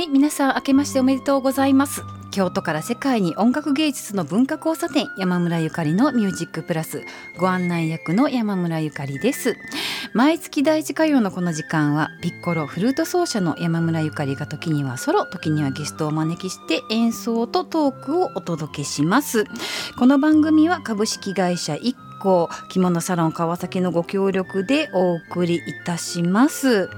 [0.00, 2.02] はい皆さん明けましておめでとうございます。
[2.30, 7.02] 京都から世界に音楽芸術の文化交差点山村ゆかりのミュージックプラス
[7.36, 9.58] ご案内役の山村ゆかりです。
[10.14, 19.44] 毎月第一火曜のこの時間はピッコロフルート奏者の山村ゆかりが時にはソロ時にはゲストをお招きして演奏とトークをお届けします。
[19.98, 26.88] この番組は株式会社一行着物サロン川崎のご協力でお送りいたします。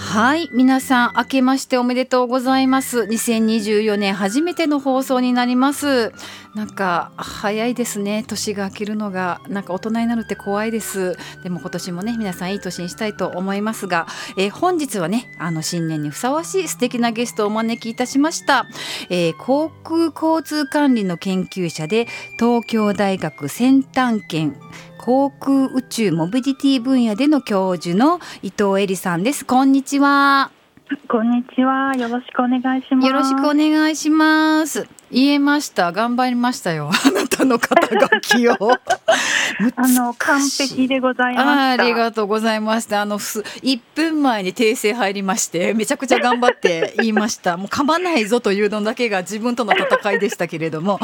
[0.00, 0.48] はい。
[0.52, 3.02] 皆さん明けましておめでとうございます。
[3.02, 6.12] 2024年初めての放送になります。
[6.56, 8.24] なんか早いですね。
[8.26, 9.40] 年が明けるのが。
[9.48, 11.16] なんか大人になるって怖いです。
[11.44, 18.66] でも今年もね皆さんいい年にしたいと思いますが、えー、本日はねあの新年にふさわしい素敵なゲストをお招きいたしました、
[19.10, 24.56] えー、航空交通管理の研究者で東京大学先端研
[25.00, 29.46] 航空宇宙モビリティ分野での教授の伊藤恵里さんです。
[29.46, 30.50] こんにちは。
[31.08, 31.96] こんにちは。
[31.96, 33.06] よろしくお願いします。
[33.06, 35.92] よろしくお願いします言えました。
[35.92, 36.90] 頑張りましたよ。
[37.06, 38.56] あなたの肩書きを。
[39.76, 43.02] あの完璧でございまありがとうございました。
[43.02, 47.56] あの1分前に訂正入りましてめちゃくちゃ頑張って言いました。
[47.56, 51.00] もう噛まないぞというのだけが自分との戦いでしたけれども。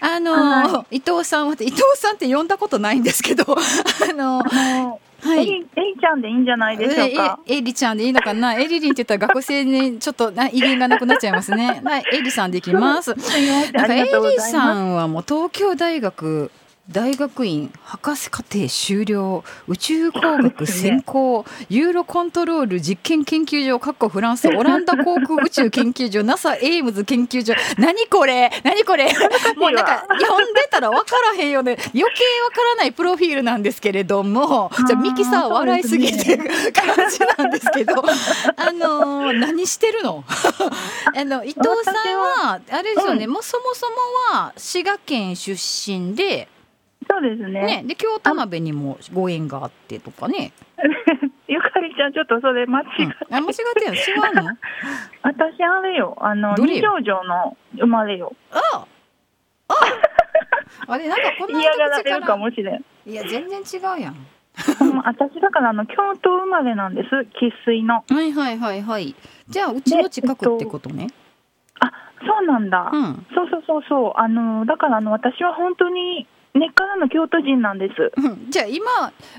[0.00, 7.40] あの、はい、伊藤さんは伊藤さんって呼んだことないんですけど あのはい、えりちゃんでいいんじゃないでしょうか？
[7.46, 8.54] えりちゃんでいいのかな？
[8.54, 11.80] えりりんって言ったら学生にちょっとな威厳がなくなっちゃいますね。
[11.84, 13.14] はい、えりさんでいきます。
[13.72, 16.50] なんかえりさんはもう東京大学
[16.88, 19.42] 大学院博士課程修了。
[19.66, 27.54] 宇宙工学専攻、ね、ユーロコントロール実験研究所かっこフランスオランダ航空宇宙研究所 NASA エイムズ研究所。
[27.76, 28.52] 何これ？
[28.62, 29.06] 何これ？
[29.56, 34.70] もうなんか読んでたら分からへんよね余計分からないプロフィールなんですけれども。
[34.86, 37.94] じゃあミキさん笑いすぎてる感じなんですけど。
[38.56, 40.22] あのー、何してるの？
[41.16, 41.94] あの伊藤さん
[42.44, 43.96] はあれですよね、うん、もうそもそも
[44.38, 46.46] は滋賀県出身で
[47.08, 47.82] そうですね。
[47.82, 50.52] ねで京田辺にもご縁があってとかね。
[51.48, 54.56] ゆかりちゃんちょっとそれ間違って、うん、あ間違ってる違うの？
[55.22, 58.34] 私あれよあの二条城の生まれよ。
[58.50, 58.84] あ
[59.68, 59.74] あ
[60.92, 62.84] あれなんかこんな嫌がられるかもしれん。
[63.08, 64.16] いや全然違うやん。
[65.04, 68.04] 私だからあの京都生まれなんです生粋の。
[68.08, 69.14] はいはいはいはい。
[69.48, 71.04] じゃあうちの近くってことね。
[71.04, 71.92] えっと、あ
[72.26, 78.12] そうなんだ、うん、そうそうそうそうあのだからあの私は本当に根っからの京都人なんです。
[78.16, 78.90] うん、じゃあ今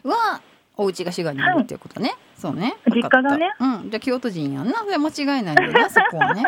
[0.04, 0.42] は
[0.78, 2.10] お家が滋賀にいるっていうことね。
[2.10, 2.78] はい、そうね。
[2.94, 3.52] 実家がね。
[3.60, 4.74] うん、じゃあ京都人やんな。
[4.80, 6.44] それ間違いないよな、 そこはね。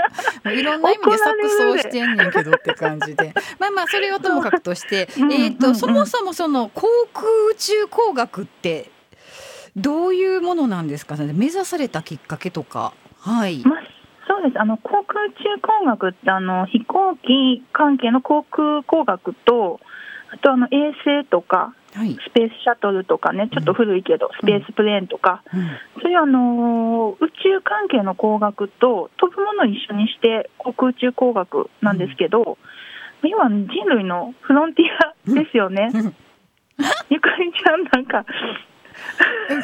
[0.45, 3.33] もういろんな意味で錯綜してんねんけどって感じで。
[3.59, 8.91] まあまあそれはともかくとして、えっ、とそもそもその航空宇宙工学って
[9.75, 11.33] どういうものなんですかね？
[11.33, 12.93] 目指されたきっかけとか。
[13.19, 13.63] はい。
[13.65, 13.79] まあ
[14.27, 19.79] そうですあの航空宇宙工学ってあの飛行機関係の航空工学と
[20.31, 32.57] あとあの衛星とか、はい、スペースシャトルとかね、ちょっと古いけど、うん、スペースプレーンとか、うん、そういうあの宇宙関係の工学と飛ぶものを一緒にして航空宇宙工学なんですけど、
[33.23, 34.85] うん、今、人類のフロンティ
[35.33, 35.89] アですよね。
[37.09, 38.25] ゆかりちゃんなんか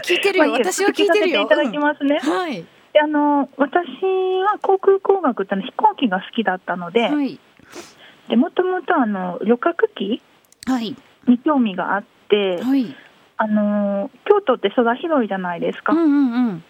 [0.04, 1.42] 聞いてるよ、私は聞いてるよ。
[1.42, 2.20] いただきますね。
[2.20, 2.66] はい。
[2.96, 3.86] であの私
[4.46, 7.38] は航空工学っての飛行機が好きだったので、はい、
[8.30, 10.22] でもともとあの旅客機
[10.68, 10.96] に
[11.44, 12.96] 興味があって、はい、
[13.38, 15.94] あの京都って空広いじゃないですか。
[15.94, 16.64] うんうんうん。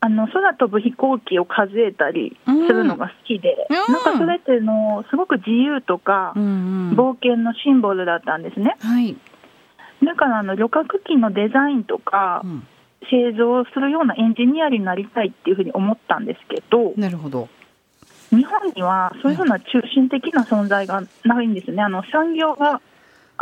[0.00, 8.76] あの空飛ぶ飛行機を数えたりするのが好きで、うん、なんかそれってのすごく自由とか、うんうん、冒険のシンボルだったんですね。
[8.80, 9.16] はい、
[10.04, 12.66] だからあの旅客機のデザインとか、うん、
[13.10, 17.48] 製造するようなエンジニアになりたいっていうふうに思ったんですけどなるほど。
[18.28, 21.82] 日本にはそういうふうな中心的な存在がないんですね。
[21.82, 22.82] あの産業が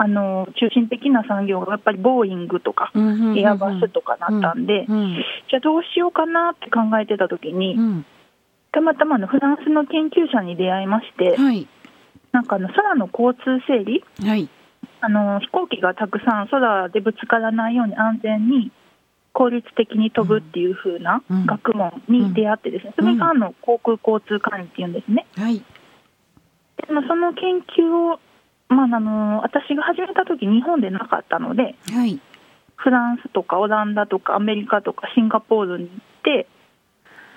[0.03, 2.91] あの中心的な産業がやっぱりボーイングとか、
[3.37, 8.05] エアバスとかなったんで、じゃあどうしようかなって考えてた時に、
[8.73, 11.69] たまたまのフランスの研究者に出会いまして、はい、
[12.33, 14.49] なんかあの空の交通整理、はい、
[15.03, 18.73] あの飛行機がたくさん空でぶつからないように安全に
[19.33, 25.27] 効率的に飛ぶっていう風な学問に出会ってですね、それがあの航空交通管理っていうんですね。
[25.37, 25.63] はい、
[26.89, 28.19] でもその研究を
[28.73, 32.21] まあ、あの私が始めた時日本でなかったので、はい、
[32.77, 36.49] フランスとかオランダとかアメリカとかシンガポールに行って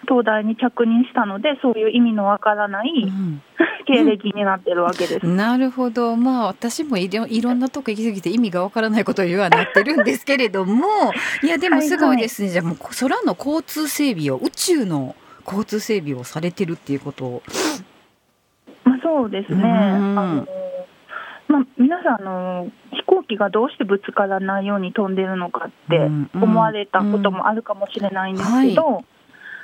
[0.08, 3.42] 東大に着任したのでそういう意味のわからない、 うん、
[3.86, 6.16] 経歴になってるわけです、うん、なるほど。
[6.16, 10.86] まあ私もいろいろんなとこ行き過ぎて意味がわからないことを言わなってるんですけれども
[11.44, 12.56] いやでもすごいですね、はい。
[12.58, 15.16] はい、じゃあもう空の交通整備を宇宙の
[15.46, 17.44] 交通整備をされてるっていうことを。
[18.84, 20.48] まあ、そうですね、あの
[21.56, 29.06] まあ、皆さんあの、飛行機がどうしてぶつからないように飛んでるのかって思われたこともあるかもしれないんですけど、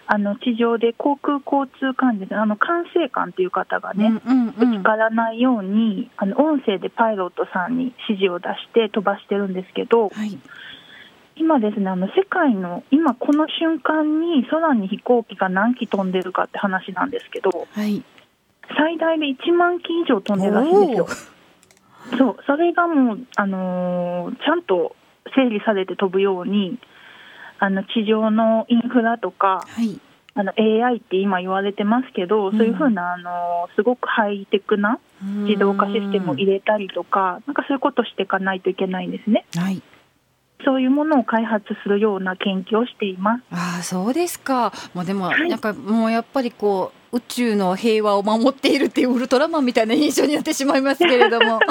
[0.08, 4.12] あの地上で航空交通管理あの管制官っていう方がね、
[4.58, 10.38] ぶつからないようにあの音声でパイロットさんに指示を出して飛ばしてるんですけど、はい、
[11.38, 18.04] 今ですねあの世界の今この瞬間に空に飛行機が何機飛んでるかって話なんですけど、はい、
[18.78, 21.08] 最大で1万機以上飛んでるらしいんですよ。
[22.18, 24.96] そうそれがもう、あのー、ちゃんと
[25.36, 26.80] 整理されて飛ぶように
[27.60, 30.00] あの地上のインフラとか、はい、
[30.34, 35.00] あの AI って今言われてますけど、うん、そういうふうなあのすごくハイテクな
[35.48, 39.46] 自動化システムを入れたりとか、なんかそういうことしていかないといけないんですね。
[39.56, 39.82] はい
[40.64, 43.44] そういうものを開発するような研究をしています。
[43.52, 44.72] ああ、そうですか。
[44.94, 51.60] もうでも、はい、なんかもうやっぱりこう宇宙の平和を守っているっていうウルトラマンみたいな印象になってしまいますけれども。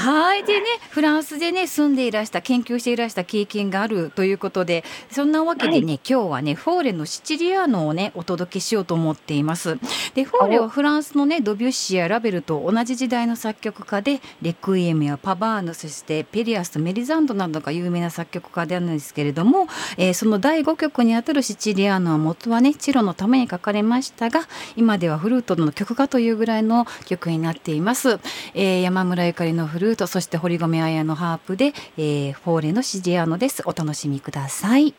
[0.00, 0.44] はい。
[0.44, 9.78] でねフランスでね住んでいらした研究していらした経験があるということでそんなわけでね、はい、今日はねフォーレのシチリアーノをねお届けしようと思っています。
[10.14, 19.68] でフォーレはフランスのねドビュッシーやラベルと同じ時代の作曲家でレクイエムやパバーヌそしてペリアスとメリザンドなどが有名な作曲家であるんですけれども、
[19.98, 28.18] えー、その第5曲にあたるシチリアーノは元はねチロのために書かれましたが今ではフルートの曲家というぐらいの曲になっています、
[28.54, 33.62] えー、山村ゆかりのフルートそして堀米彩のハープで、えー、フォーレのシジアーノです。
[33.66, 34.94] お楽しみください。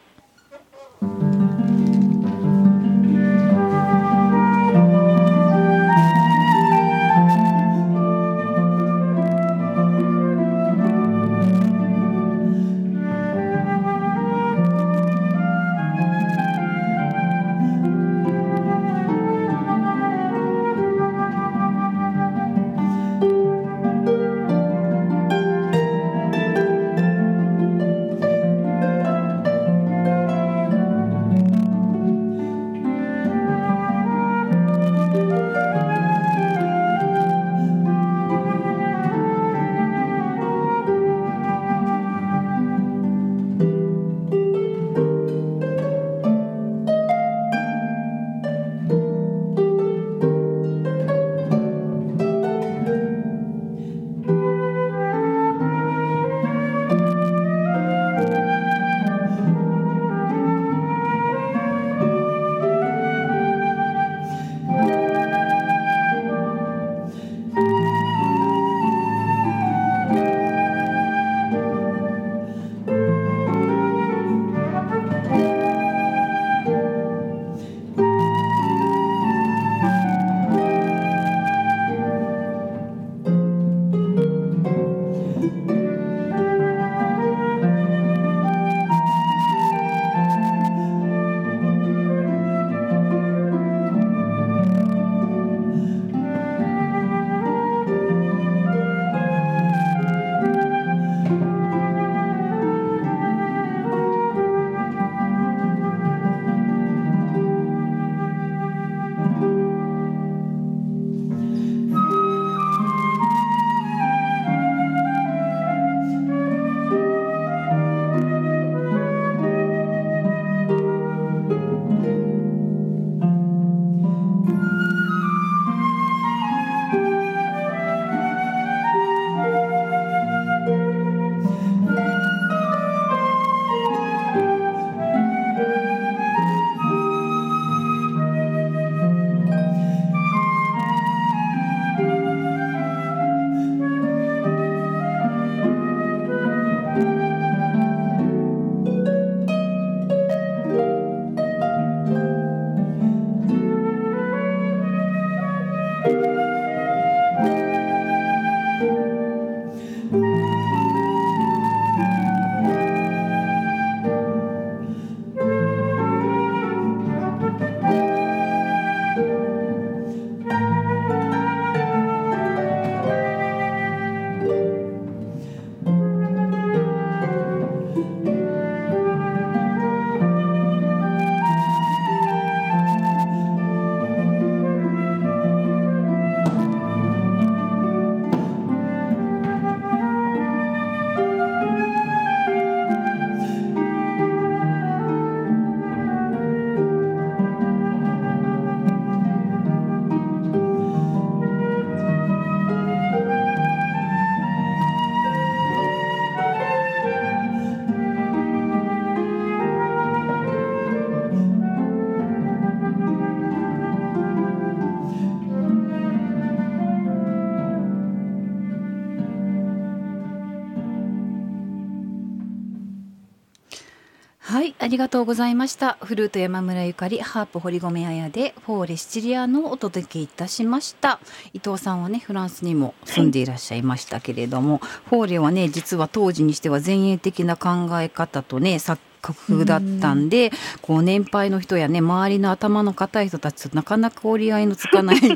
[224.92, 225.98] りがとうございました。
[226.02, 231.19] フルート山村ゆかりハープ堀米彩でフォーレシチリアのお届けいたしました。
[231.54, 240.51] 伊藤さんはねフランスにも住んでいらっしゃいましたけれども、はい、フォーレはね実は当時にしては前衛的な考え方とね作工夫だったんで、
[240.81, 245.35] こう年配の人やね周りの頭の固い人たちとなかなか折り合いのつかない ちょ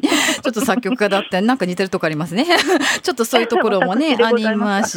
[0.50, 2.46] っと作曲家だったりなんか似てるとこありますね。
[3.04, 4.94] ちょっとそういうところもね ありまし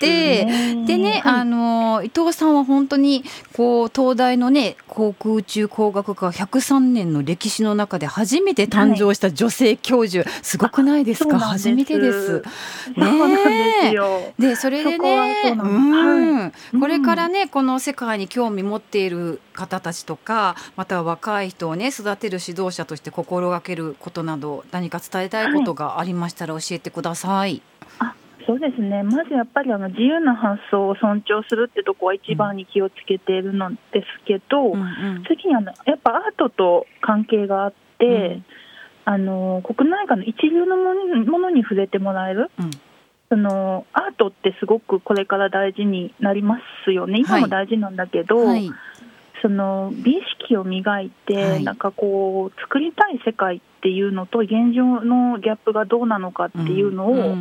[0.00, 0.46] て
[0.86, 3.24] でね、あの伊藤さんは本当に
[3.56, 11.38] こう東大のね航空宇宙工学科103年の歴史の中で初めて誕生した女性教授、はい、すごくないですか？
[11.38, 12.42] 初めてです。
[12.96, 13.94] ね
[14.38, 15.56] でそれでね
[16.72, 27.62] うん、これからねこの世界に興味持っている方たちとかまたは若い人をね育てる指導者として心がけることなど何か伝えたいことがありましたら教えてください。
[27.98, 28.12] はい、
[28.46, 29.02] そうですね。
[29.02, 34.84] まずやっぱりあの自由な発想を尊重するってとこは一番に気をつけているのですけど、うんう
[35.20, 38.44] ん、次にあのやっぱアートと関係があって、うん、
[39.04, 42.50] あの国内外の一流のものに触れてもらえる。
[42.58, 42.70] うん。
[43.28, 48.70] そのアートってすごくこれから大事になりますよね、今も大事なんだけど、はい、
[49.42, 57.36] その美意識を磨いて、はい、なんかこう、作りたい世界っていうのと、現状のギャップがどうなのかっていうのを、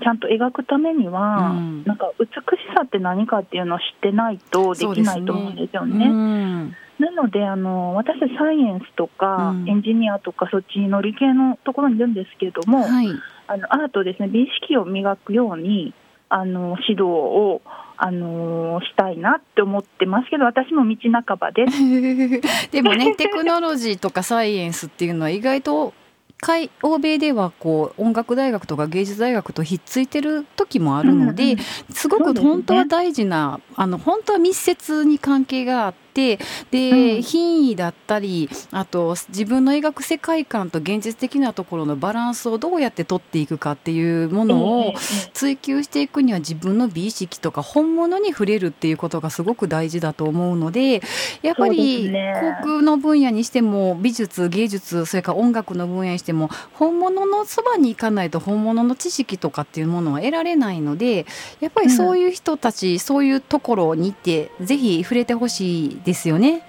[0.00, 2.30] ちゃんと描くためには、うん、なんか美し
[2.74, 6.76] さって何かっていうのを知ってないとできないと思うんですよね。
[6.98, 13.08] なのであの私、サイエンスとか、エンジニアとか、そっちの理系のところにいるんですけれども、はい、
[13.46, 15.94] あのアートですね、美意識を磨くように、
[16.28, 17.62] あの指導を
[17.96, 22.70] あのしたいなって思ってますけど私も道半ばです。
[22.70, 25.92] でもねテクノロジーとかサイエンスっていうのは意外と
[26.40, 31.56] 海欧米ではこう音楽大学とか芸術大学とひっついてる時もあるので、
[31.92, 36.09] すごく本当は大事な、あの本当は密接に関係があって。
[36.14, 36.38] で、
[36.72, 44.94] うん、品位だったりあと自分の描く世界観と現実的なところのバランスをどうやって取っていくかっていうものを
[45.32, 51.02] 追求していくには自分の美意識とか本物に触れるっていうことがすごく大事だと思うので
[51.42, 52.14] やっぱり航
[52.62, 61.26] 空の分野にしても美術芸術それから音楽の分野にしても本物のそばに行かないと本物の知識とかっていうものは得られないので
[61.60, 66.62] やっぱりそういう人たち、うん、そういうところに行ってぜひ触れてほしいですよね。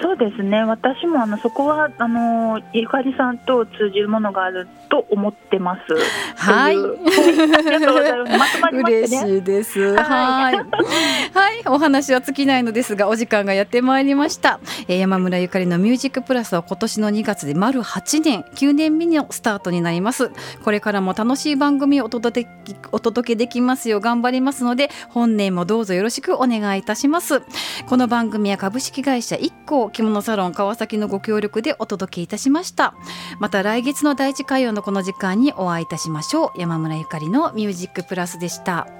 [0.00, 5.80] そうですね私もあのそこはあのゆかりさんと通じるものがあると思ってます。
[6.36, 6.74] はい。
[6.74, 8.38] ありがとうございます。
[8.38, 9.94] まとまりまね、嬉しいです。
[9.96, 10.56] はい。
[10.56, 10.64] はい、
[11.66, 14.58] お話は尽きないのですが、お時間がやってまいりました。
[14.88, 20.32] えー、山村ゆかりのミュージックプラスは今年の2月で丸8年、9年目のスタートになります。
[20.64, 22.50] これからも楽しい番組をお届け
[22.92, 27.42] お届けできますよう頑張りますので、本年もどうぞよろしくお願いいたします。
[27.86, 32.94] この番組は株式会社一行着物サロン川崎のご協力でお届けいたしました。
[33.38, 36.60] また来月の第一火曜のこの時間にお会いいたしましょう。
[36.60, 38.99] 山村ゆかりのミュージックプラスでした。